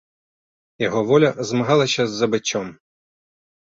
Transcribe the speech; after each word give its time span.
Яго 0.87 1.03
воля 1.13 1.29
змагалася 1.51 2.03
з 2.09 2.13
забыццём. 2.25 2.77